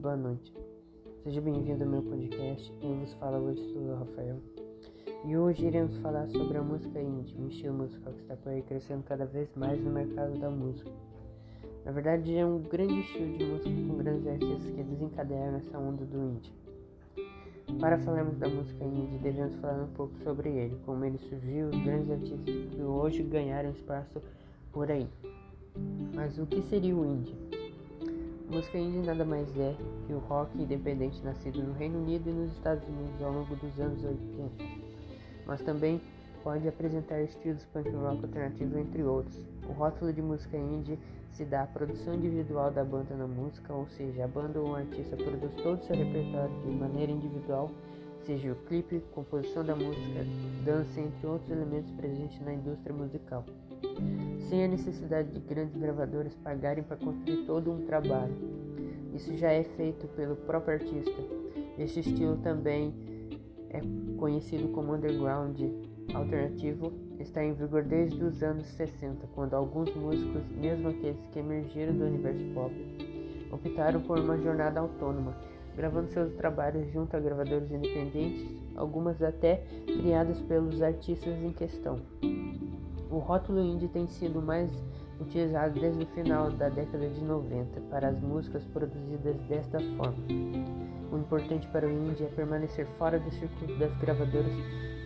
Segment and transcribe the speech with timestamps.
[0.00, 0.54] boa noite.
[1.24, 2.72] Seja bem-vindo ao meu podcast.
[2.80, 4.38] Eu vos falo hoje sou o Rafael.
[5.24, 8.62] E hoje iremos falar sobre a música indie, um estilo musical que está por aí
[8.62, 10.88] crescendo cada vez mais no mercado da música.
[11.84, 16.04] Na verdade, é um grande estilo de música com grandes artistas que desencadearam essa onda
[16.04, 16.52] do indie.
[17.80, 21.82] Para falarmos da música indie, devemos falar um pouco sobre ele, como ele surgiu, os
[21.82, 24.22] grandes artistas que hoje ganharam espaço
[24.70, 25.08] por aí.
[26.14, 27.43] Mas o que seria o indie?
[28.54, 29.74] Música indie nada mais é
[30.06, 33.80] que o rock independente nascido no Reino Unido e nos Estados Unidos ao longo dos
[33.80, 34.64] anos 80,
[35.44, 36.00] mas também
[36.44, 39.44] pode apresentar estilos punk rock alternativo entre outros.
[39.68, 41.00] O rótulo de música indie
[41.32, 44.76] se dá à produção individual da banda na música, ou seja, a banda ou o
[44.76, 47.72] artista produz todo o seu repertório de maneira individual,
[48.24, 50.24] seja o clipe, composição da música,
[50.64, 53.44] dança, entre outros elementos presentes na indústria musical
[54.48, 58.53] sem a necessidade de grandes gravadoras pagarem para construir todo um trabalho.
[59.14, 61.22] Isso já é feito pelo próprio artista.
[61.78, 62.92] Este estilo também
[63.70, 63.80] é
[64.18, 65.60] conhecido como underground
[66.12, 71.94] alternativo, está em vigor desde os anos 60, quando alguns músicos, mesmo aqueles que emergiram
[71.94, 72.74] do universo pop,
[73.52, 75.34] optaram por uma jornada autônoma,
[75.76, 82.00] gravando seus trabalhos junto a gravadores independentes, algumas até criadas pelos artistas em questão.
[83.10, 84.70] O rótulo indie tem sido mais
[85.20, 90.24] utilizado desde o final da década de 90 para as músicas produzidas desta forma.
[91.12, 94.52] O importante para o indie é permanecer fora do circuito das gravadoras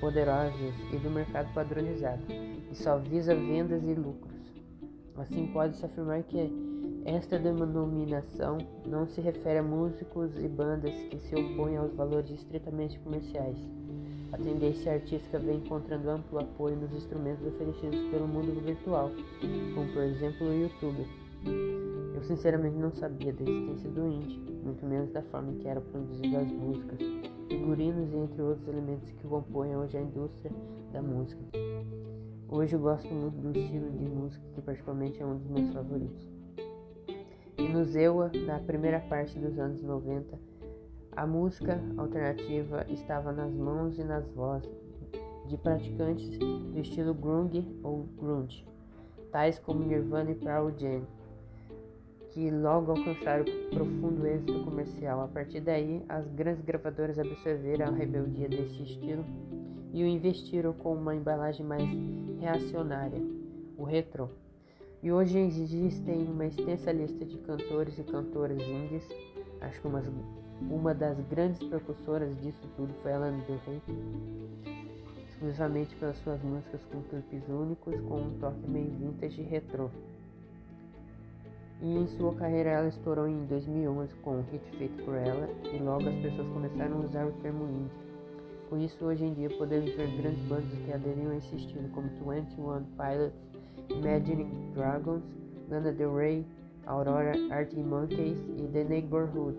[0.00, 4.38] poderosas e do mercado padronizado, e só visa vendas e lucros.
[5.16, 6.50] Assim, pode-se afirmar que
[7.04, 12.98] esta denominação não se refere a músicos e bandas que se opõem aos valores estritamente
[13.00, 13.77] comerciais
[14.32, 19.10] a tendência artística vem encontrando amplo apoio nos instrumentos oferecidos pelo mundo virtual,
[19.74, 21.06] como por exemplo o YouTube.
[22.14, 25.80] Eu sinceramente não sabia da existência do indie, muito menos da forma em que era
[25.80, 26.98] produzida as músicas,
[27.48, 30.52] figurinos e entre outros elementos que compõem hoje a indústria
[30.92, 31.40] da música.
[32.48, 36.28] Hoje eu gosto muito do estilo de música que particularmente é um dos meus favoritos.
[37.56, 40.38] E no Zewa, na primeira parte dos anos 90,
[41.18, 44.70] a música alternativa estava nas mãos e nas vozes
[45.48, 48.64] de praticantes do estilo grunge ou grunge,
[49.32, 51.02] tais como Nirvana e Pearl Jam,
[52.30, 55.22] que logo alcançaram profundo êxito comercial.
[55.22, 59.24] A partir daí, as grandes gravadoras absorveram a rebeldia deste estilo
[59.92, 61.88] e o investiram com uma embalagem mais
[62.38, 63.20] reacionária,
[63.76, 64.30] o retro.
[65.02, 69.08] E hoje existem uma extensa lista de cantores e cantoras indies,
[69.60, 70.06] acho que umas
[70.62, 73.82] uma das grandes precursoras disso tudo foi Ellen Del Rey,
[75.28, 79.88] exclusivamente pelas suas músicas com clipes únicos com um toque meio vintage e retrô.
[81.80, 85.78] E em sua carreira ela estourou em 2011 com um hit feito por ela e
[85.78, 88.08] logo as pessoas começaram a usar o termo indie.
[88.68, 92.08] Com isso, hoje em dia podemos ver grandes bandas que aderiram a esse estilo, como
[92.08, 93.48] 21 Pilots,
[93.88, 94.44] Imagine
[94.74, 95.24] Dragons,
[95.70, 96.44] Lana Del Rey,
[96.84, 99.56] Aurora, Arctic Monkeys e The Neighborhood.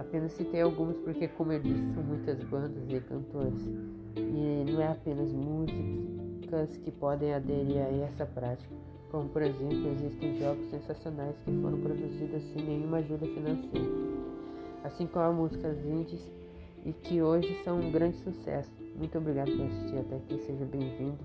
[0.00, 3.68] Apenas citei alguns porque, como eu disse, são muitas bandas e cantores.
[4.16, 8.74] E não é apenas músicas que podem aderir a essa prática.
[9.10, 13.90] Como, por exemplo, existem jogos sensacionais que foram produzidos sem nenhuma ajuda financeira.
[14.84, 16.30] Assim como músicas indies
[16.86, 18.70] e que hoje são um grande sucesso.
[18.96, 20.38] Muito obrigado por assistir até aqui.
[20.38, 21.18] Seja bem-vindo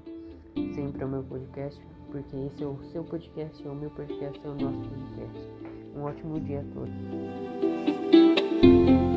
[0.75, 1.81] sempre ao meu podcast,
[2.11, 5.49] porque esse é o seu podcast, é o meu podcast, é o nosso podcast.
[5.95, 7.94] Um ótimo dia a todos.
[8.65, 9.14] Thank you.